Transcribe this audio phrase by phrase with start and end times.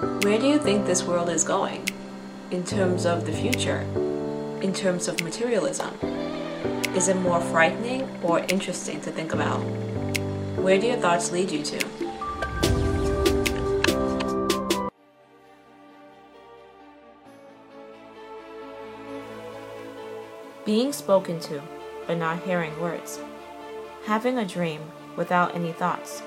[0.00, 1.86] Where do you think this world is going?
[2.50, 3.80] In terms of the future?
[4.62, 5.94] In terms of materialism?
[6.96, 9.58] Is it more frightening or interesting to think about?
[10.56, 11.86] Where do your thoughts lead you to?
[20.64, 21.60] Being spoken to,
[22.06, 23.20] but not hearing words.
[24.06, 24.80] Having a dream
[25.14, 26.22] without any thoughts.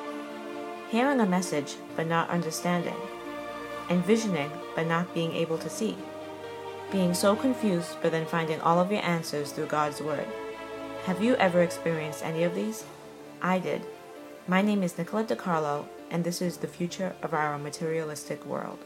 [0.90, 2.94] Hearing a message, but not understanding.
[3.94, 5.96] Envisioning, but not being able to see.
[6.92, 10.26] Being so confused, but then finding all of your answers through God's Word.
[11.06, 12.86] Have you ever experienced any of these?
[13.40, 13.84] I did.
[14.48, 18.80] My name is Nicolette DiCarlo, and this is the future of our materialistic world.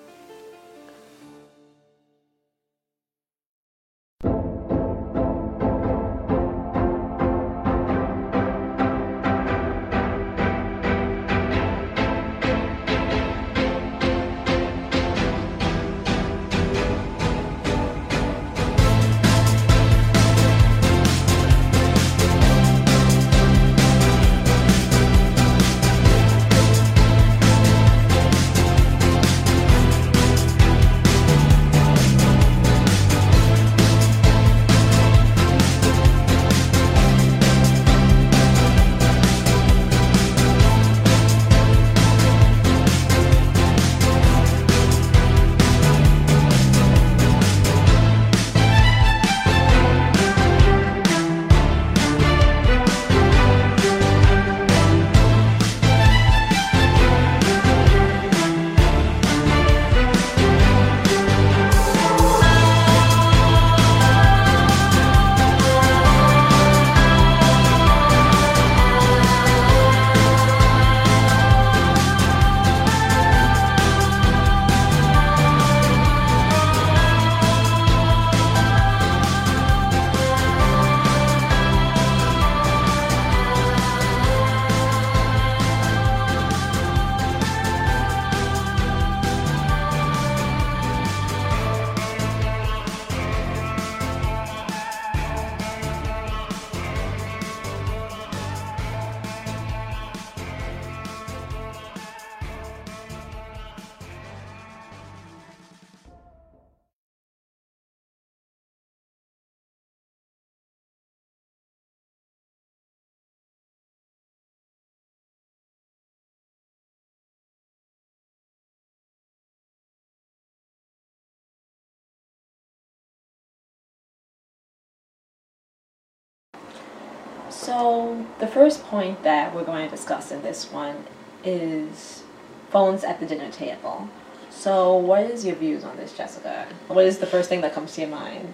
[127.57, 131.05] So, the first point that we're going to discuss in this one
[131.43, 132.23] is
[132.69, 134.09] phones at the dinner table.
[134.51, 136.67] So, what is your views on this, Jessica?
[136.87, 138.53] What is the first thing that comes to your mind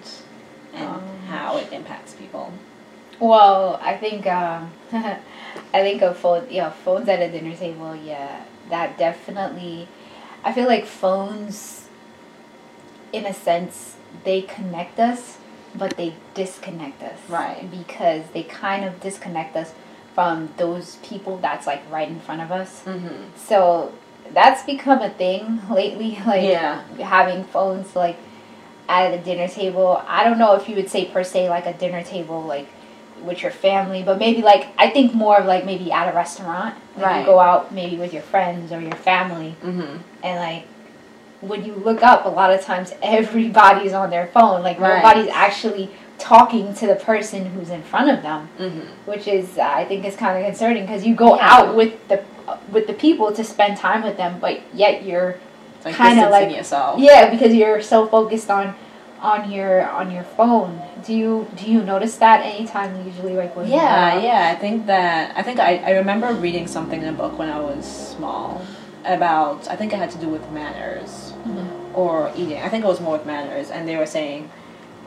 [0.74, 2.52] and Um, how it impacts people?
[3.20, 7.96] Well, I think um, I think of phone, yeah, phones at a dinner table.
[7.96, 9.88] Yeah, that definitely.
[10.46, 11.88] I feel like phones,
[13.12, 15.38] in a sense, they connect us,
[15.76, 17.18] but they disconnect us.
[17.30, 17.70] Right.
[17.70, 19.74] Because they kind of disconnect us
[20.14, 22.84] from those people that's like right in front of us.
[22.86, 23.16] Mm-hmm.
[23.36, 23.92] So
[24.32, 26.20] that's become a thing lately.
[26.26, 26.82] Like Yeah.
[27.00, 28.18] having phones like
[28.88, 30.04] at the dinner table.
[30.08, 32.68] I don't know if you would say per se like a dinner table like
[33.24, 36.76] with your family, but maybe like I think more of like maybe at a restaurant.
[36.98, 37.20] Like Right.
[37.22, 39.98] You go out maybe with your friends or your family, Mm-hmm.
[40.24, 40.68] and like
[41.50, 44.64] when you look up, a lot of times everybody's on their phone.
[44.64, 44.98] Like Right.
[45.04, 45.90] nobody's actually
[46.20, 48.80] talking to the person who's in front of them Mm-hmm.
[49.12, 51.54] which is uh, I think is kind of concerning because you go Yeah.
[51.54, 55.36] out with the uh, with the people to spend time with them, but yet you're
[55.84, 57.00] Like Kinda distancing like- yourself.
[57.00, 58.76] yeah because you're so focused on
[59.22, 60.80] on your on your phone.
[61.06, 64.52] Do you do you notice that anytime usually like when Yeah, yeah.
[64.54, 67.60] I think that I think I, I remember reading something in a book when I
[67.60, 67.84] was
[68.16, 68.62] small
[69.04, 71.68] about I think it had to do with manners Mhm.
[71.94, 72.62] or eating.
[72.62, 74.50] I think it was more with manners, and they were saying,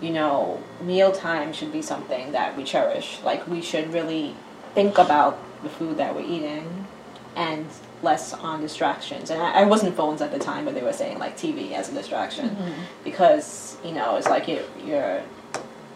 [0.00, 3.18] you know, mealtime should be something that we cherish.
[3.24, 4.34] Like we should really
[4.74, 6.86] think about the food that we're eating,
[7.34, 7.66] and
[8.02, 9.30] less on distractions.
[9.30, 11.88] And I, I wasn't phones at the time, but they were saying like TV as
[11.88, 12.72] a distraction Mhm.
[13.04, 15.22] because you know it's like you you're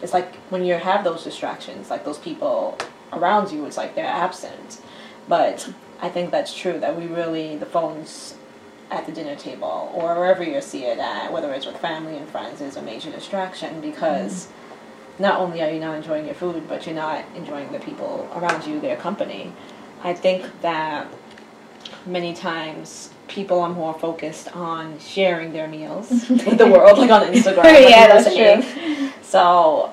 [0.02, 2.76] it's like when you have those distractions like those people
[3.12, 4.78] around you it's like they're absent
[5.28, 5.68] but
[6.00, 8.34] i think that's true that we really the phones
[8.90, 12.28] at the dinner table or wherever you see it at whether it's with family and
[12.28, 14.48] friends is a major distraction because
[15.18, 18.66] not only are you not enjoying your food but you're not enjoying the people around
[18.66, 19.52] you their company
[20.02, 21.06] i think that
[22.06, 27.22] many times people are more focused on sharing their meals with the world, like on
[27.32, 27.64] Instagram.
[27.88, 28.62] yeah, that's saying.
[28.62, 29.10] true.
[29.22, 29.92] So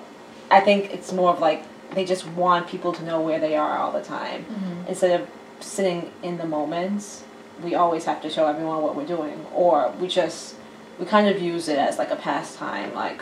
[0.50, 3.78] I think it's more of like they just want people to know where they are
[3.78, 4.88] all the time Mm-hmm.
[4.88, 5.28] instead of
[5.60, 7.24] sitting in the moment.
[7.64, 10.56] We always have to show everyone what we're doing, or we just
[11.00, 12.94] we kind of use it as like a pastime.
[12.94, 13.22] Like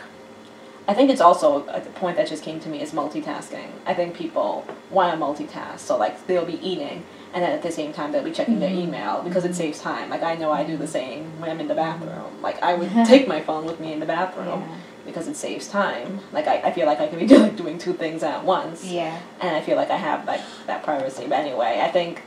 [0.88, 3.68] I think it's also uh, a point that just came to me is multitasking.
[3.86, 7.04] I think people want to multitask, so like they'll be eating
[7.36, 8.84] and then at the same time they'll be checking their Mhm.
[8.84, 9.58] email because it mm-hmm.
[9.58, 10.08] saves time.
[10.08, 12.00] Like I know I do the same when I'm in the mm-hmm.
[12.00, 12.40] bathroom.
[12.40, 14.64] Like I would take my phone with me in the bathroom
[15.04, 16.20] because it saves time.
[16.32, 19.18] Like I, I feel like I could be doing doing two things at once, Yeah.
[19.40, 21.26] and I feel like I have like that privacy.
[21.28, 22.22] But anyway, I think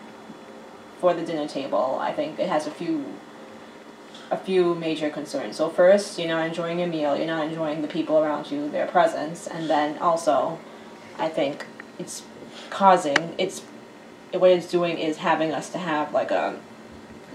[0.99, 3.05] for the dinner table, I think it has a few
[4.31, 5.55] a few major concerns.
[5.57, 7.17] So first, you're not enjoying your meal.
[7.17, 10.59] You're not enjoying the people around you, their presence, and then also,
[11.17, 11.65] I think
[11.97, 12.23] it's
[12.69, 13.61] causing it's
[14.31, 16.59] what it's doing is having us to have like a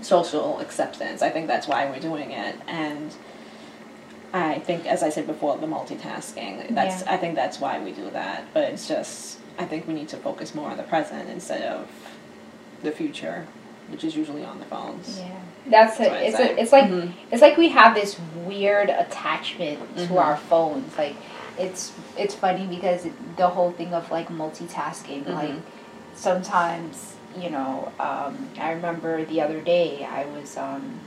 [0.03, 1.23] social acceptance.
[1.23, 3.15] I think that's why we're doing it, and
[4.33, 6.75] I think, as I said before, the multitasking.
[6.75, 7.15] That's Yeah.
[7.15, 8.45] I think that's why we do that.
[8.53, 11.89] But it's just I think we need to focus more on the present instead of
[12.83, 13.47] the future,
[13.89, 15.21] which is usually on the phones.
[15.21, 15.39] Yeah.
[15.67, 16.27] That's That's what it.
[16.29, 17.13] It's a, it's like Mhm.
[17.31, 20.19] it's like we have this weird attachment to Mhm.
[20.21, 20.97] our phones.
[20.99, 21.17] Like
[21.59, 25.27] it's it's funny because the whole thing of like multitasking.
[25.27, 25.61] Like Mhm.
[26.15, 31.01] sometimes you know um, I remember the other day I was um,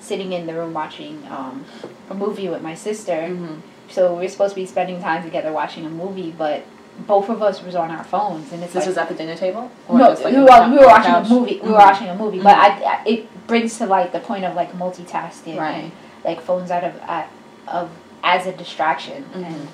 [0.00, 1.64] sitting in the room watching um,
[2.08, 3.28] a movie with my sister.
[3.28, 3.60] Mhm.
[3.90, 6.62] So we are supposed to be spending time together watching a movie, but
[7.06, 9.34] both of us was on our phones, and it's This like was at the dinner
[9.36, 9.70] table.
[9.90, 11.06] no, just, like, we were, we were couch?
[11.06, 11.60] watching a movie.
[11.62, 11.86] We were Mhm.
[11.86, 15.58] watching a movie, but I, I, it brings to light the point of like multitasking,
[15.58, 15.84] Right.
[15.84, 15.92] and,
[16.24, 17.28] like phones out of at,
[17.66, 17.88] of
[18.22, 19.24] as a distraction.
[19.34, 19.44] Mhm.
[19.46, 19.68] And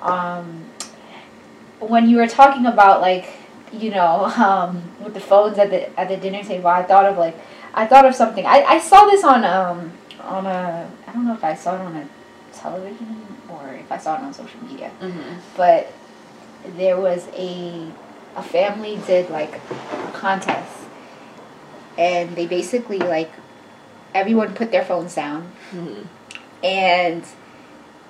[0.00, 0.64] um,
[1.80, 3.30] when you were talking about like
[3.72, 7.16] you know um, with the phones at the at the dinner table, I thought of
[7.18, 7.36] like
[7.74, 8.44] I thought of something.
[8.46, 11.80] I, I saw this on um on a I don't know if I saw it
[11.80, 12.08] on a
[12.52, 15.36] television or if I saw it on social media Mhm.
[15.56, 15.92] but
[16.76, 17.86] there was a
[18.36, 20.72] a family did like a contest
[21.96, 23.30] and they basically like
[24.14, 26.06] everyone put their phones down Mhm.
[26.62, 27.24] and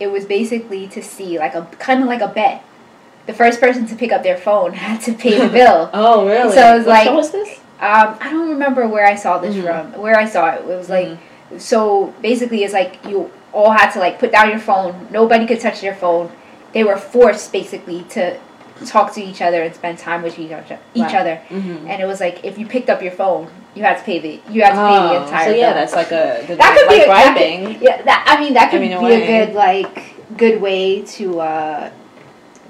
[0.01, 2.63] it was basically to see like a kind of like a bet
[3.27, 6.55] the first person to pick up their phone had to pay the bill Oh really?
[6.55, 7.59] So it was what like- was this?
[7.81, 9.63] um, I don't remember where I saw this Mhm.
[9.65, 10.01] from.
[10.03, 11.61] Where I saw it, it was like Mhm.
[11.61, 12.13] so.
[12.21, 15.07] Basically, it's like you all had to like put down your phone.
[15.13, 16.29] Nobody could touch their phone.
[16.73, 18.37] They were forced basically to
[18.87, 20.79] talk to each other and spend time with each other.
[20.95, 21.15] Each Right.
[21.17, 21.89] other, Mhm.
[21.89, 24.41] and it was like if you picked up your phone, you had to pay the
[24.51, 25.45] you had to pay the Oh, entire.
[25.47, 25.75] so yeah, bill.
[25.75, 27.79] that's like a that could like be a, that could- bribing.
[27.81, 31.03] yeah, that I mean that could mean, in a be a good like good way
[31.03, 31.91] to uh,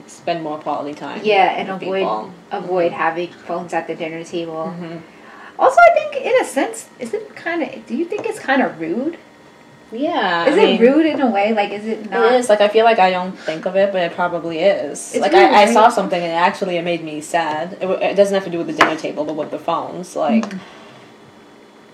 [0.06, 1.20] Spend more quality time.
[1.22, 2.31] yeah and avoid people.
[2.50, 4.75] avoid having phones at the dinner table.
[4.81, 5.00] Mhm.
[5.58, 7.84] Also, I think in a sense, is it kind of?
[7.87, 9.19] Do you think it's kind of rude?
[9.90, 10.46] Yeah.
[10.46, 11.55] Is I mean, it rude in a way?
[11.55, 12.32] Like, is it not?
[12.32, 15.14] It is like I feel like I don't think of it, but it probably is.
[15.14, 17.79] It's like really I, I saw something and it actually it made me sad.
[17.81, 20.14] It, it doesn't have to do with the dinner table, but with the phones.
[20.14, 20.61] Like Mhm.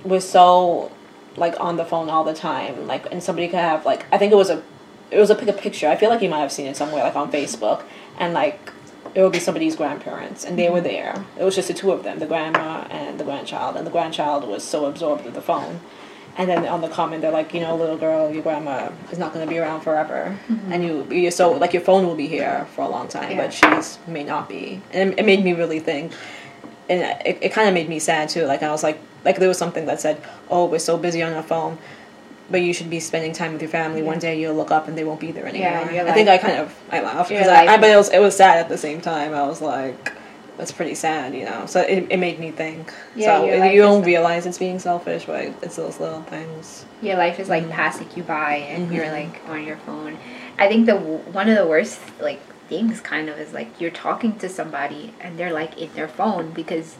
[0.04, 0.90] we're so
[1.36, 2.86] like on the phone all the time.
[2.86, 4.62] Like and somebody could have like I think it was a
[5.10, 5.88] it was a pick a picture.
[5.88, 7.82] I feel like you might have seen it somewhere like on Facebook
[8.18, 8.72] and like
[9.14, 11.24] it would be somebody's grandparents and they were there.
[11.38, 14.48] It was just the two of them, the grandma and the grandchild, and the grandchild
[14.48, 15.78] was so absorbed with the phone.
[16.36, 19.32] And then on the comment, they're like, you know, little girl, your grandma is not
[19.32, 20.72] going to be around forever, mm-hmm.
[20.72, 23.36] and you, you're so like your phone will be here for a long time, Yeah.
[23.36, 24.80] but she's may not be.
[24.92, 26.12] And it, it made me really think,
[26.88, 28.46] and it, it kind of made me sad too.
[28.46, 30.20] Like I was like, like there was something that said,
[30.50, 31.78] oh, we're so busy on our phone,
[32.50, 34.02] but you should be spending time with your family.
[34.02, 35.68] One day you'll look up and they won't be there anymore.
[35.68, 38.10] Yeah, you're I think I kind of I laughed because I, I, but it was
[38.10, 39.34] it was sad at the same time.
[39.34, 40.12] I was like.
[40.56, 41.66] That's pretty sad, you know.
[41.66, 42.92] So it, it made me think.
[43.16, 45.98] Yeah, so your it- life you don't like- realize it's being selfish, but it's those
[45.98, 46.84] little things.
[47.02, 47.70] Your life is like Mhm.
[47.72, 49.12] passing you by, and you're Mhm.
[49.32, 50.16] like on your phone.
[50.58, 54.36] I think the one of the worst like things kind of is like you're talking
[54.36, 56.94] to somebody and they're like in their phone because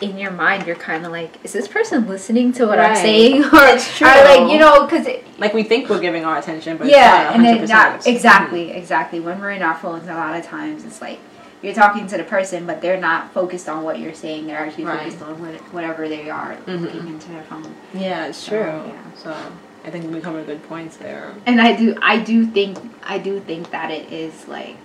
[0.00, 3.42] in your mind you're kind of like, is this person listening to what I'm saying,
[3.52, 5.06] or It's or like you know because
[5.38, 7.68] Like we think we're giving our attention, but yeah, it's and then 100%.
[7.70, 9.18] not exactly, exactly.
[9.20, 11.18] When we're in our phones, a lot of times it's like
[11.62, 14.46] you're talking to the person, but they're not focused on what you're saying.
[14.46, 14.98] They're actually Right.
[15.00, 16.82] focused on what, whatever they are Mhm.
[16.82, 17.74] looking into their phone.
[17.94, 18.82] Yeah, it's So, true.
[18.92, 18.92] yeah.
[19.16, 19.34] So
[19.84, 21.32] I think we covered good points there.
[21.46, 24.76] And I do, I do think, I do think that it is like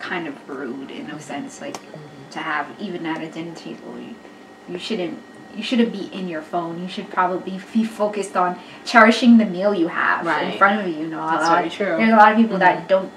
[0.00, 1.76] kind of rude in a sense, like
[2.30, 4.14] to have even at a dinner table, you,
[4.68, 5.18] you shouldn't.
[5.56, 6.80] You shouldn't be in your phone.
[6.80, 11.00] You should probably be focused on cherishing the meal you have in front of you.
[11.04, 11.96] You know, That's lot- very true.
[11.96, 12.60] There's a lot of people Mhm.
[12.60, 13.10] that don't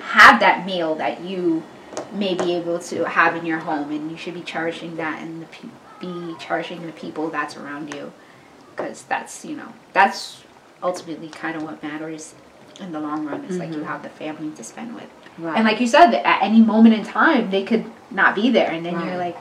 [0.00, 1.62] have that meal that you
[2.12, 5.22] may be able to have in your home, and you should be cherishing that.
[5.22, 5.68] And the pe-
[6.00, 8.12] be cherishing the people that's around you
[8.70, 10.42] because that's you know that's
[10.82, 12.34] ultimately kind of what matters
[12.80, 13.44] in the long run.
[13.44, 13.84] It's like you mm-hmm.
[13.84, 15.08] have the family to spend with.
[15.38, 15.56] Right.
[15.56, 18.84] And like you said, at any moment in time, they could not be there, and
[18.84, 19.06] then Right.
[19.06, 19.36] you're like,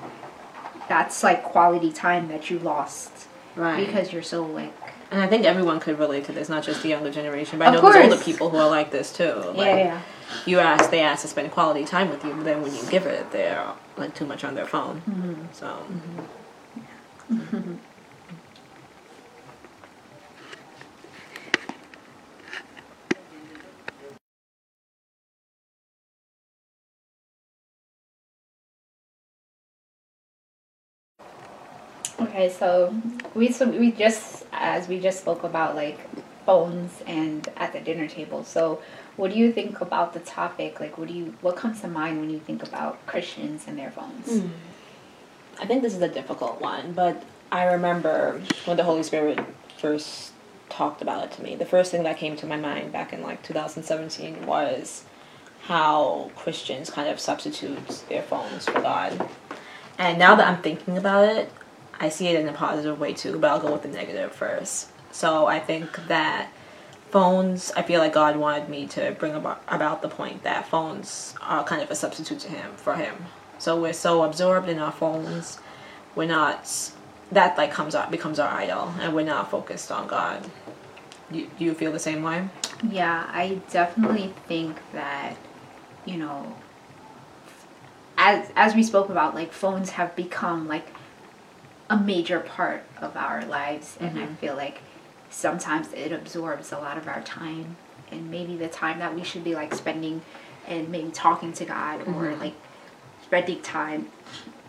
[0.88, 3.12] that's like quality time that you lost
[3.56, 3.86] right.
[3.86, 4.74] because you're so like,
[5.12, 7.76] and I think everyone could relate to this, not just the younger generation, but I
[7.76, 9.34] Of know there's older people who are like this too.
[9.34, 10.02] Like, yeah, yeah,
[10.46, 13.06] You ask, they ask to spend quality time with you, but then when you give
[13.06, 13.68] it, they're
[13.98, 15.02] like too much on their phone.
[15.02, 15.46] Mm-hmm.
[15.54, 15.86] So.
[32.20, 32.96] Okay, so
[33.36, 36.00] we so we just as we just spoke about like
[36.46, 38.44] phones and at the dinner table.
[38.44, 38.82] So
[39.18, 40.80] what do you think about the topic?
[40.80, 43.92] Like, what do you what comes to mind when you think about Christians and their
[43.92, 44.42] phones?
[44.42, 44.48] Hmm.
[45.60, 49.40] I think this is a difficult one, but I remember when the Holy Spirit
[49.78, 50.32] first
[50.70, 51.56] talked about it to me.
[51.56, 55.04] The first thing that came to my mind back in like 2017 was
[55.64, 59.30] how Christians kind of substitute their phones for God.
[59.98, 61.52] And now that I'm thinking about it,
[62.00, 64.90] I see it in a positive way too, but I'll go with the negative first.
[65.12, 66.52] So I think that
[67.10, 71.34] phones, I feel like God wanted me to bring about, about the point that phones
[71.42, 73.16] are kind of a substitute to Him, for Him.
[73.58, 75.60] So we're so absorbed in our phones,
[76.16, 76.70] we're not,
[77.32, 80.50] that like comes out, becomes our idol, and we're not focused on God.
[81.32, 82.48] Do, do you feel the same way?
[82.84, 85.36] Yeah, I definitely think that
[86.06, 86.56] you know
[88.18, 90.88] as as we spoke about like phones have become like
[91.90, 94.36] a major part of our lives and I mm-hmm.
[94.36, 94.82] feel like
[95.38, 97.76] sometimes it absorbs a lot of our time
[98.12, 100.20] and maybe the time that we should be like spending
[100.68, 102.54] and maybe talking to God or like
[103.24, 104.08] spending time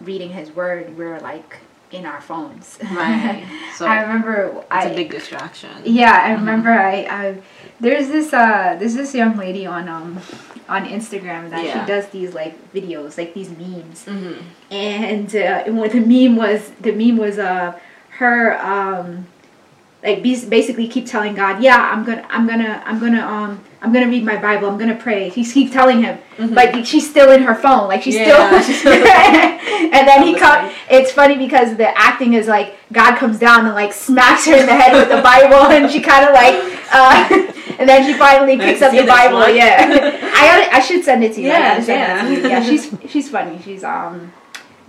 [0.00, 1.56] reading his word we're like
[1.90, 2.78] in our phones.
[2.92, 3.46] Right.
[3.76, 5.70] So I remember It's I a big distraction.
[5.84, 7.42] yeah, I remember I, I
[7.80, 10.20] there's this uh there's this young lady on um
[10.68, 11.80] on Instagram that Yeah.
[11.80, 14.04] she does these like videos, like these memes.
[14.04, 14.42] Mm-hmm.
[14.70, 17.78] And uh, and what the meme was the meme was uh
[18.18, 19.26] her um
[20.02, 24.08] like basically keep telling God, yeah, I'm gonna I'm gonna I'm gonna um I'm gonna
[24.08, 25.30] read my Bible, I'm gonna pray.
[25.30, 28.60] She keep telling him, like she's still in her phone, like she's Yeah.
[28.60, 28.92] still.
[28.92, 30.64] and then he I'm come.
[30.66, 30.82] listening.
[30.90, 34.66] It's funny because the acting is like God comes down and like smacks her in
[34.66, 36.54] the head with the Bible, and she kind of like,
[36.92, 37.28] uh,
[37.78, 39.38] and then she finally picks up the Bible.
[39.38, 39.54] one.
[39.56, 39.86] Yeah,
[40.34, 41.48] I gotta, I should send it to you.
[41.48, 42.22] Yeah, yeah.
[42.22, 42.48] to you.
[42.48, 43.60] Yeah, she's she's funny.
[43.62, 44.32] She's um,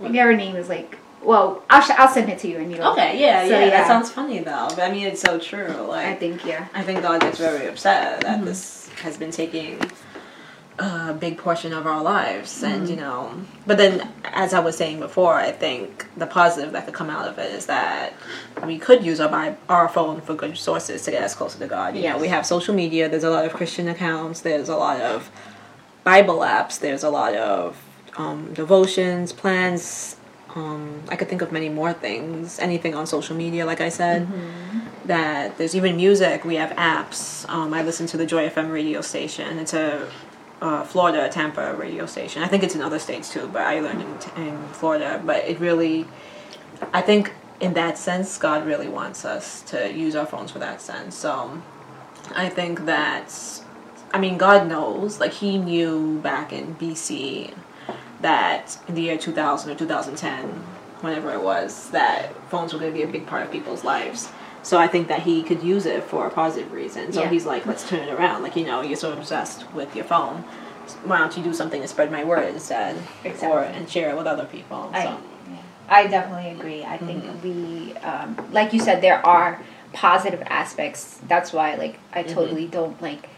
[0.00, 0.98] I forget her name is like.
[1.22, 2.80] Well, I'll sh- I'll send it to you and you.
[2.80, 3.70] Okay, yeah, So, yeah, yeah.
[3.70, 4.68] That sounds funny though.
[4.70, 5.68] But I mean, it's so true.
[5.68, 6.68] Like, I think yeah.
[6.74, 8.40] I think God gets very upset Mm-hmm.
[8.40, 9.78] that this has been taking
[10.78, 12.90] a big portion of our lives, and Mm-hmm.
[12.90, 13.34] you know.
[13.66, 17.28] But then, as I was saying before, I think the positive that could come out
[17.28, 18.14] of it is that
[18.64, 21.66] we could use our Bi- our phone for good sources to get us closer to
[21.66, 21.96] God.
[21.96, 23.10] You know, we have social media.
[23.10, 24.40] There's a lot of Christian accounts.
[24.40, 25.30] There's a lot of
[26.02, 26.78] Bible apps.
[26.80, 27.76] There's a lot of
[28.16, 30.16] um, devotions, plans.
[30.54, 32.58] Um, I could think of many more things.
[32.58, 34.26] Anything on social media, like I said.
[35.06, 36.44] That there's even music.
[36.44, 37.48] We have apps.
[37.48, 39.58] Um, I listen to the Joy FM radio station.
[39.58, 40.08] It's a
[40.60, 42.42] uh, Florida Tampa radio station.
[42.42, 45.22] I think it's in other states too, but I learned in, in Florida.
[45.24, 46.06] But it really,
[46.92, 50.80] I think in that sense, God really wants us to use our phones for that
[50.80, 51.14] sense.
[51.14, 51.62] So
[52.34, 53.34] I think that,
[54.12, 55.20] I mean, God knows.
[55.20, 57.54] Like He knew back in BC
[58.22, 60.48] that in the year 2000 or 2010,
[61.00, 64.28] whenever it was, that phones were going to be a big part of people's lives.
[64.62, 67.12] So I think that he could use it for a positive reason.
[67.12, 67.30] So Yeah.
[67.30, 68.42] he's like, let's turn it around.
[68.42, 70.44] Like, you know, you're so obsessed with your phone.
[71.04, 72.96] Why don't you do something to spread my word instead?
[73.42, 74.90] Or, and share it with other people.
[74.92, 75.20] I, so.
[75.50, 75.56] yeah.
[75.88, 76.84] I definitely agree.
[76.84, 77.42] I think mm-hmm.
[77.42, 79.62] we, um, like you said, there are
[79.92, 81.20] positive aspects.
[81.26, 82.34] That's why, like, I mm-hmm.
[82.34, 83.28] totally don't like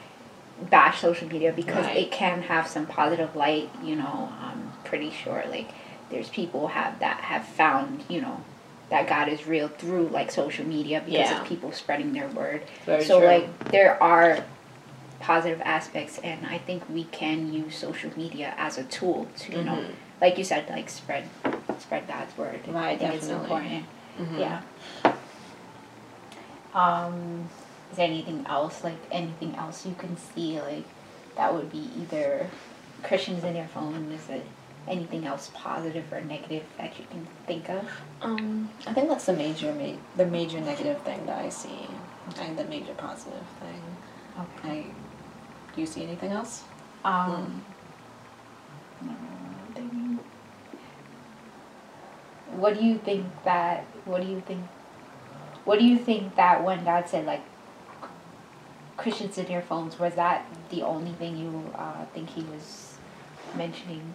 [0.71, 1.97] bash social media because Right.
[1.99, 3.71] it can have some positive light.
[3.83, 5.71] You know, I'm pretty sure like
[6.11, 8.39] there's people have that have found you know
[8.91, 11.41] that God is real through like social media because Yeah.
[11.41, 12.61] of people spreading their word.
[12.85, 13.27] Very so true.
[13.27, 14.45] like there are
[15.19, 19.65] positive aspects and I think we can use social media as a tool to you
[19.65, 19.95] know Mhm.
[20.21, 21.25] like you said like spread
[21.79, 22.61] spread God's word.
[22.69, 23.57] I Right, think it's definitely.
[23.57, 23.85] important.
[24.21, 24.39] Mhm.
[24.45, 24.61] Yeah.
[26.75, 27.49] Um
[27.91, 30.85] is there anything else like anything else you can see like
[31.37, 32.47] that would be either
[33.03, 34.45] Christians in their phone is it
[34.89, 37.89] anything else positive or negative that you can think of?
[38.21, 41.89] Um, I think that's the major, ma- the major negative thing that I see,
[42.41, 43.83] and the major positive thing.
[44.39, 44.81] Okay.
[44.81, 46.65] I, do you see anything else?
[47.05, 47.63] Um,
[49.01, 49.13] no,
[52.57, 53.85] what do you think that?
[54.05, 54.65] What do you think?
[55.65, 57.43] What do you think that when God said like
[58.97, 62.97] Christians in your phones was that the only thing you uh, think He was
[63.57, 64.15] mentioning?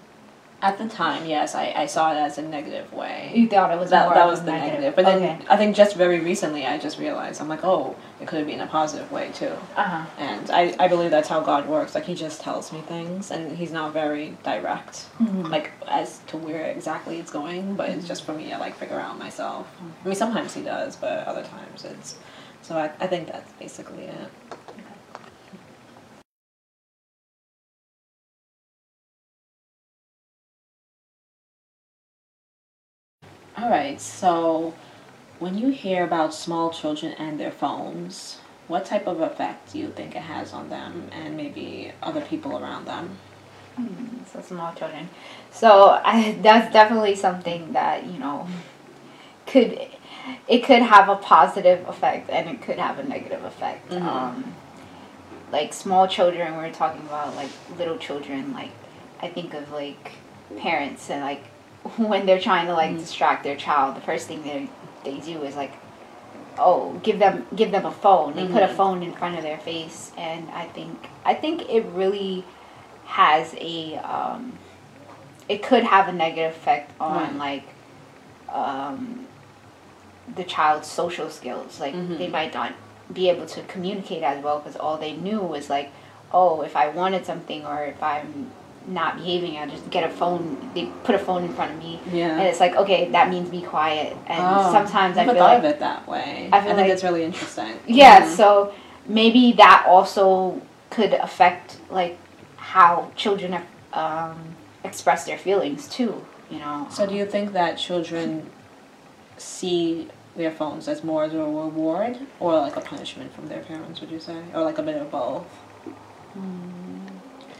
[0.60, 3.32] At the time, yes, I, I saw it as a negative way.
[3.36, 4.74] You thought it was that, that was a the negative.
[4.80, 4.96] negative.
[4.96, 5.46] But then okay.
[5.48, 8.62] I think just very recently I just realized I'm like, oh, it could have been
[8.62, 9.54] a positive way too.
[9.76, 10.06] Uh huh.
[10.18, 11.94] And I, I believe that's how God works.
[11.94, 15.06] Like he just tells me things and he's not very direct.
[15.20, 15.48] Mhm.
[15.50, 19.00] Like as to where exactly it's going, but it's just for me to like figure
[19.00, 19.68] out myself.
[20.04, 22.16] I mean sometimes he does, but other times it's
[22.64, 24.30] so I, I think that's basically it.
[33.58, 34.76] All right, so
[35.40, 38.38] when you hear about small children and their phones,
[38.68, 42.58] what type of effect do you think it has on them and maybe other people
[42.58, 43.18] around them?
[43.76, 45.10] Hmm, so small children.
[45.52, 48.48] So I, that's definitely something that you know
[49.48, 49.80] could
[50.48, 53.90] it could have a positive effect and it could have a negative effect.
[53.90, 54.02] Mhm.
[54.02, 54.56] Um,
[55.52, 58.54] like small children, we're talking about like little children.
[58.54, 58.72] Like
[59.22, 60.12] I think of like
[60.58, 61.44] parents and like
[61.98, 63.00] when they're trying to like Mhm.
[63.00, 64.68] distract their child, the first thing they
[65.04, 65.72] they do is like
[66.60, 68.76] oh give them give them a phone they put a Mhm.
[68.76, 72.44] phone in front of their face and i think i think it really
[73.06, 74.54] has a um
[75.48, 77.64] it could have a negative effect on like
[78.52, 79.28] um
[80.36, 82.18] the child's social skills like Mhm.
[82.18, 82.74] they might not
[83.14, 85.92] be able to communicate as well because all they knew was like
[86.34, 88.52] oh if i wanted something or if i'm
[88.88, 92.00] not behaving i just get a phone they put a phone in front of me
[92.12, 92.38] yeah.
[92.40, 95.60] and it's like okay that means be quiet and Oh, sometimes i feel thought like
[95.60, 96.50] of it that way.
[96.54, 97.74] I feel think like- it's really interesting.
[97.86, 98.36] yeah Mhm.
[98.36, 98.74] so
[99.06, 102.18] maybe that also could affect like
[102.56, 103.62] how children
[103.94, 108.50] um, express their feelings too you know So do you think that children
[109.38, 114.00] see their phones as more as a reward or like a punishment from their parents,
[114.02, 114.40] would you say?
[114.54, 115.46] Or like a bit of both?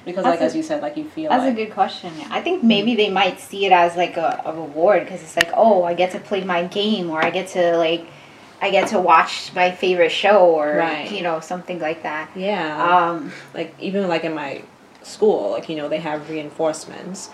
[0.08, 2.12] Because That's like a- as you said, like you feel that's like a good question
[2.32, 5.52] i think maybe they might see it as like a, a reward because it's like
[5.54, 8.04] oh i get to play my game or i get to like
[8.62, 11.12] i get to watch my favorite show or Right.
[11.12, 12.66] you know something like that Yeah.
[12.98, 14.52] um like even like in my
[15.04, 17.30] school, like you know, they have reinforcements.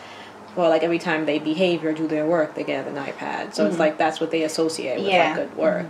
[0.55, 3.55] Or like every time they behave or do their work, they get an iPad.
[3.55, 3.79] So it's Mhm.
[3.86, 5.23] like that's what they associate with Yeah.
[5.25, 5.88] like good work.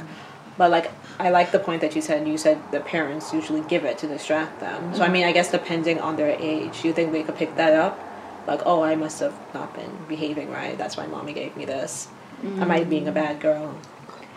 [0.58, 0.88] But like
[1.20, 2.28] I like the point that you said.
[2.28, 4.94] You said the parents usually give it to distract them.
[4.94, 5.14] So I mm-hmm.
[5.14, 8.00] mean, I guess depending on their age, you think they could pick that up?
[8.48, 10.78] Like, oh, I must have not been behaving right.
[10.78, 12.08] That's why mommy gave me this.
[12.44, 13.14] Am I being a mm-hmm.
[13.14, 13.78] bad girl?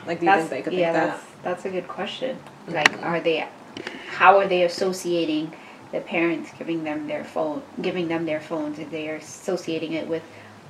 [0.07, 1.07] Like, do you that's think they could yeah pick that?
[1.07, 2.75] that's that's a good question mm-hmm.
[2.75, 3.47] like are they
[4.09, 5.53] how are they associating
[5.93, 10.07] the parents giving them their phone giving them their phones if they are associating it
[10.09, 10.23] with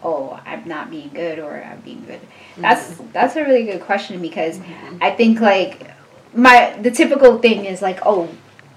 [0.03, 2.21] oh i'm not being good or i'm being good
[2.59, 3.13] that's Mm-hmm.
[3.13, 4.61] that's a really good question because
[5.01, 5.91] i think like
[6.37, 8.29] my the typical thing is like oh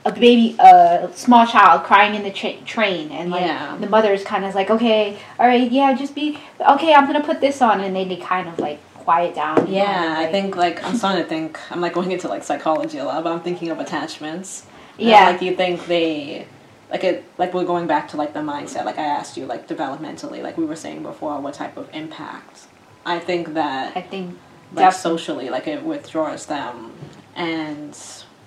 [0.06, 3.76] a baby a small child crying in the tra- train and like Yeah.
[3.80, 7.42] the mother's kind of like okay all right yeah just be okay i'm gonna put
[7.42, 10.56] this on and then they kind of like quiet down you know, Yeah, I think
[10.56, 13.42] like I'm starting to think I'm like going into like psychology a lot, but I'm
[13.42, 14.66] thinking of attachments.
[15.00, 15.30] And, Yeah.
[15.32, 16.46] like you think they
[16.92, 18.86] like it like we're going back to like the mindset.
[18.86, 22.68] Like I asked you, like developmentally, like we were saying before, what type of impact.
[23.06, 24.38] I think that I think
[24.74, 26.92] like def- socially, like it withdraws them,
[27.40, 27.96] and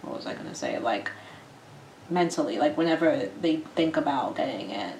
[0.03, 0.79] what was I gonna say?
[0.79, 1.11] Like
[2.11, 4.95] mentally, like whenever they think about getting it,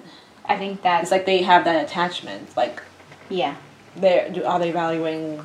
[0.45, 2.57] I think that it's like they have that attachment.
[2.57, 2.81] Like
[3.29, 3.55] yeah.
[3.95, 5.43] they're do- are they valuing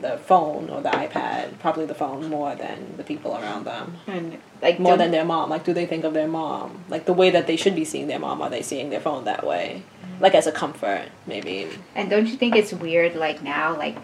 [0.00, 4.38] the phone or the iPad, probably the phone more than the people around them, And
[4.60, 5.48] like more than their mom.
[5.48, 8.08] Like, do they think of their mom like the way that they should be seeing
[8.08, 8.42] their mom?
[8.42, 10.20] Are they seeing their phone that way, mm.
[10.20, 11.68] like as a comfort, maybe?
[11.94, 13.96] and don't you think it's weird like now like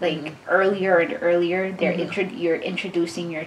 [0.00, 0.32] like Mhm.
[0.48, 1.98] earlier and earlier they're Mhm.
[2.00, 3.44] intro- you're introducing your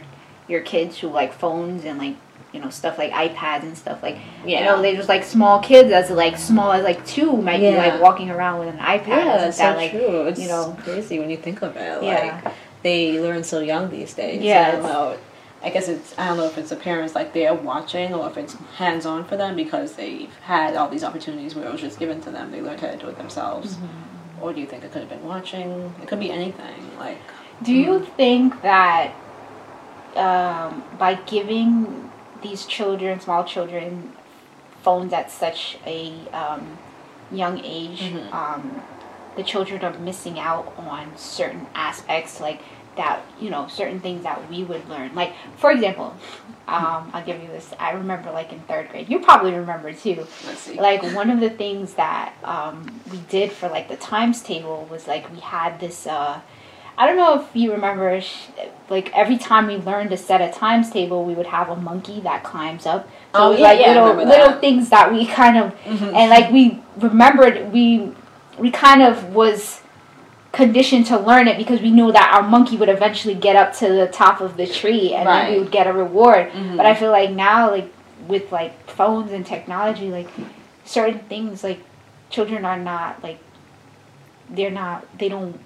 [0.48, 2.16] your kids to like phones and like
[2.52, 4.60] you know stuff like iPads and stuff like yeah.
[4.60, 7.72] you know they just like small kids as like small as like two might be
[7.76, 10.24] like walking around with an iPad Yeah, that's that so like true.
[10.28, 12.04] It's you know crazy when you think of it.
[12.04, 12.42] Yeah.
[12.44, 14.42] Like they learn so young these days.
[14.42, 15.16] Yeah, I know.
[15.64, 18.36] I guess it's I don't know if it's the parents like they're watching or if
[18.36, 22.00] it's hands on for them because they've had all these opportunities where it was just
[22.00, 22.52] given to them.
[22.52, 23.76] They learned how to do it themselves.
[23.76, 23.86] Mm-hmm.
[24.42, 25.94] Or do you think it could have been watching?
[26.02, 26.98] It could be anything.
[26.98, 27.20] Like
[27.64, 29.14] Do you think that
[30.16, 32.10] um, by giving
[32.42, 34.12] these children, small children,
[34.82, 36.78] phones at such a um,
[37.32, 38.34] young age, Mhm.
[38.34, 38.82] um,
[39.36, 42.62] the children are missing out on certain aspects, like
[42.98, 45.14] that you know certain things that we would learn.
[45.16, 46.16] Like for example,
[46.68, 47.74] um, I'll give you this.
[47.80, 49.10] I remember like in third grade.
[49.10, 50.26] You probably remember too.
[50.46, 50.80] Let's see.
[50.80, 55.08] Like one of the things that um, we did for like the times table was
[55.08, 56.06] like we had this.
[56.08, 56.40] Uh,
[56.98, 58.22] I don't know if you remember,
[58.90, 62.20] like every time we learned to set a times table, we would have a monkey
[62.22, 63.06] that climbs up.
[63.34, 66.14] So Oh, it was yeah, like yeah, little little things that we kind of Mhm.
[66.14, 68.12] and like we remembered we
[68.60, 69.81] we kind of was
[70.52, 73.88] conditioned to learn it because we knew that our monkey would eventually get up to
[73.88, 76.52] the top of the tree and then we would get a reward.
[76.52, 76.76] Mhm.
[76.78, 77.92] But I feel like now like
[78.28, 80.28] with like phones and technology like
[80.84, 81.80] certain things like
[82.30, 83.40] children are not like
[84.50, 85.58] they're not they don't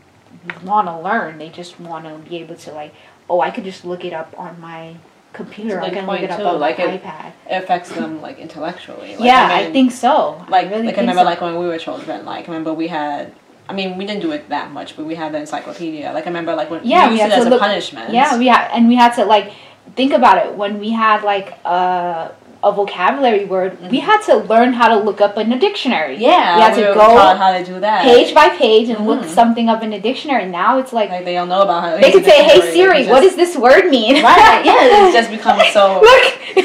[0.64, 1.40] want to learn.
[1.40, 2.94] They just want to be able to like
[3.30, 4.96] oh I could just look it up on my
[5.34, 5.76] computer.
[5.78, 6.46] That's I can look point, it up too.
[6.46, 7.32] on Like my it- iPad.
[7.50, 9.16] it affects them like intellectually.
[9.16, 10.46] Like, yeah, I, mean, think so.
[10.48, 11.26] like I really like I remember so.
[11.26, 12.24] like when we were children.
[12.26, 13.34] Like remember we had.
[13.68, 16.12] I mean, we didn't do it that much, but we had the encyclopedia.
[16.14, 17.64] Like I remember, like when Yeah, we we used had it to as look- a
[17.66, 18.14] punishment.
[18.14, 19.52] Yeah, we had, and we had to like
[19.96, 22.32] think about it when we had like a
[22.64, 23.78] a vocabulary word.
[23.92, 26.14] We had to learn how to look up in a dictionary.
[26.16, 26.22] Mm-hmm.
[26.24, 26.56] yeah.
[26.58, 29.22] we had to were go taught how to do that page by page and look
[29.22, 29.30] Mhm.
[29.40, 30.46] something up in a dictionary.
[30.48, 31.98] Now it's like, Like they don't know about how.
[31.98, 34.76] they use could say, "Hey Siri, they what does this word mean?" Right, yeah,
[35.06, 36.24] it's just become so- look.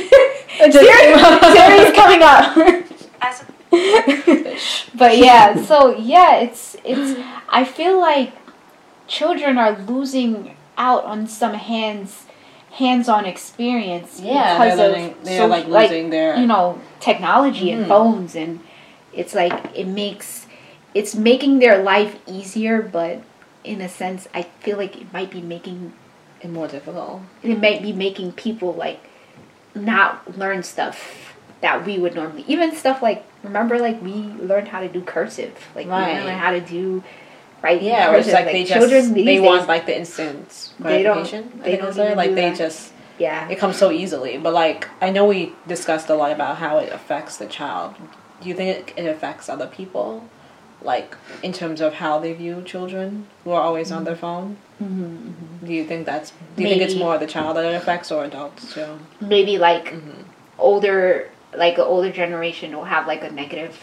[0.61, 1.17] Siri,
[1.57, 2.57] Siri's coming up.
[4.95, 7.19] But yeah, so yeah, it's it's.
[7.49, 8.33] I feel like
[9.07, 12.25] children are losing out on some hands
[12.73, 15.25] hands-on experience Yeah, because they're of.
[15.25, 16.37] They're so- like losing their.
[16.37, 17.89] you know technology and Mhm.
[17.89, 18.61] phones and
[19.13, 20.47] it's like it makes
[20.95, 23.23] it's making their life easier but
[23.65, 25.93] in a sense i feel like it might be making
[26.41, 27.23] it more difficult.
[27.43, 29.01] it might be making people like
[29.75, 31.30] not learn stuff
[31.61, 34.13] that we would normally even stuff like remember like we
[34.51, 37.03] learned how to do cursive like we learned how to do
[37.63, 41.03] right Yeah, it's like, they just children these they days, want like the instant They
[41.03, 41.31] don't-
[41.63, 42.57] they don't like do they that.
[42.59, 44.39] just yeah it comes so easily.
[44.39, 47.95] But like I know we discussed a lot about how it affects the child.
[48.41, 50.25] Do you think it, affects other people?
[50.83, 54.57] Like in terms of how they view children who are always on their phone?
[54.83, 55.67] mm-hmm.
[55.67, 58.25] Do you think that's do you think it's more the child that it affects or
[58.25, 58.99] adults too?
[59.21, 60.23] maybe like Mm-hmm.
[60.59, 63.77] older like an older generation will have like a negative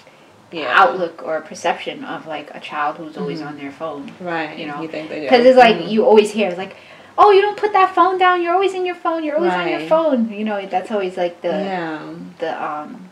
[0.52, 0.72] Yeah.
[0.82, 3.48] outlook or perception of like a child who's always Mhm.
[3.48, 4.58] on their phone Right.
[4.58, 5.22] you know, You think they do?
[5.24, 5.90] because it's like Mhm.
[5.92, 6.76] you always hear like
[7.18, 9.68] oh you don't put that phone down you're always in your phone you're always on
[9.68, 12.00] your phone you know that's always like the yeah.
[12.40, 13.07] the um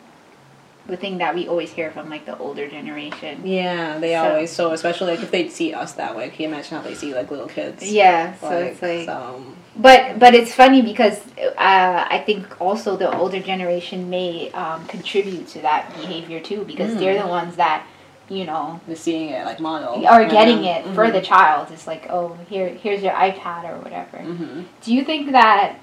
[0.88, 4.52] the thing that we always hear from like the older generation Yeah, they So- always
[4.52, 6.30] so especially like if they see us that way.
[6.30, 7.82] Can you imagine how they see like little kids?
[7.92, 9.44] yeah so it's like so,
[9.76, 11.20] but but it's funny because
[11.58, 16.92] uh, I think also the older generation may um, contribute to that behavior too because
[16.94, 17.00] Mm.
[17.00, 17.86] they're the ones that
[18.30, 21.14] you know they're seeing it like modeled are getting it for Mhm.
[21.14, 21.68] the child.
[21.72, 24.18] It's like, oh, here, here's your iPad or whatever.
[24.18, 24.66] Mhm.
[24.84, 25.76] Do you think that?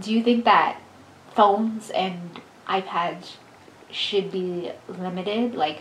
[0.00, 0.76] Do you think that
[1.34, 3.34] phones and iPads
[3.92, 5.54] should be limited?
[5.54, 5.80] Like,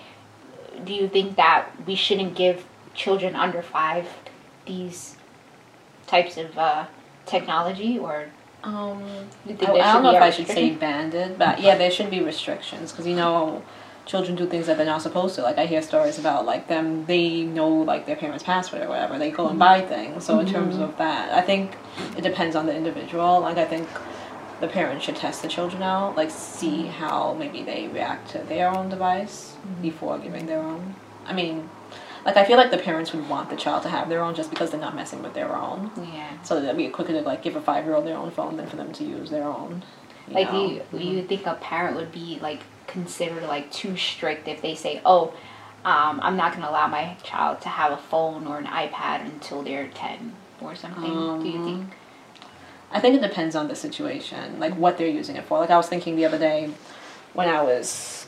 [0.84, 4.08] do you think that we shouldn't give children under five
[4.66, 5.16] these
[6.08, 6.86] types of uh,
[7.26, 8.26] technology, or
[8.64, 9.02] Um,
[9.46, 10.80] you I, think I don't should know if a I should say restriction?
[10.80, 13.64] banded, but yeah, there should be restrictions because you know,
[14.06, 15.42] children do things that they're not supposed to.
[15.44, 19.18] Like I hear stories about like them, they know like their parents' password or whatever.
[19.18, 20.26] They go and buy things.
[20.26, 20.82] So in terms Mhm.
[20.84, 21.78] of that, I think
[22.18, 23.40] it depends on the individual.
[23.42, 23.88] Like I think
[24.60, 28.70] the parents should test the children out, like see how maybe they react to their
[28.70, 30.96] own device before giving their own.
[31.26, 31.70] I mean,
[32.26, 34.50] like I feel like the parents would want the child to have their own just
[34.50, 35.92] because they're not messing with their own.
[36.14, 36.42] Yeah.
[36.44, 38.68] So that'd be quicker to like give a five year old their own phone than
[38.68, 39.84] for them to use their own.
[40.28, 40.66] you Like, know?
[40.70, 44.76] you, do you think a parent would be like considered like too strict if they
[44.76, 45.34] say, "Oh,
[45.86, 49.26] um, I'm not going to allow my child to have a phone or an iPad
[49.26, 51.04] until they're ten or something"?
[51.04, 51.94] do you Um, think?
[52.92, 55.60] I think it depends on the situation, like what they're using it for.
[55.60, 56.72] Like I was thinking the other day,
[57.34, 58.28] when I was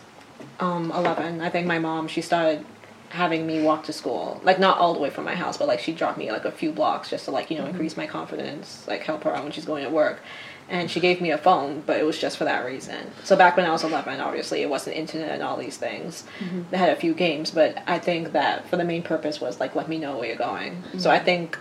[0.59, 2.65] um, eleven, I think my mom she started
[3.11, 5.79] having me walk to school, like not all the way from my house, but like
[5.79, 7.71] she dropped me like a few blocks just to like you know mm-hmm.
[7.71, 10.21] increase my confidence, like help her out when she's going to work.
[10.69, 13.11] And she gave me a phone, but it was just for that reason.
[13.25, 16.23] So back when I was 11, obviously it wasn't internet and all these things.
[16.39, 16.61] Mm-hmm.
[16.71, 19.75] They had a few games, but I think that for the main purpose was like
[19.75, 20.81] let me know where you're going.
[20.97, 21.25] So I mm-hmm.
[21.25, 21.59] think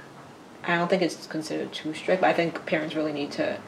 [0.63, 3.59] I don't think it's considered too strict, but I think parents really need to,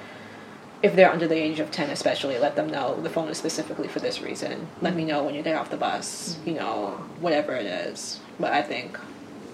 [0.83, 3.89] if they're under the age of 10 especially, let them know the phone is specifically
[3.89, 4.69] for this reason.
[4.83, 6.51] Let me know when you get off the bus, mm-hmm.
[6.51, 8.21] you know, whatever it is.
[8.39, 8.99] But I think,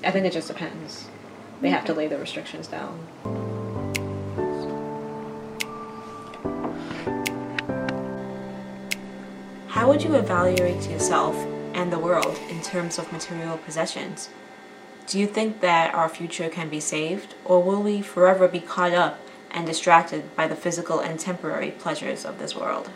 [0.04, 1.06] I think it just depends.
[1.60, 2.98] They have to lay the restrictions down.
[9.68, 11.36] How would you evaluate yourself
[11.74, 14.28] and the world in terms of material possessions?
[15.08, 18.92] Do you think that our future can be saved, or will we forever be caught
[18.92, 19.18] up
[19.50, 22.90] and distracted by the physical and temporary pleasures of this world?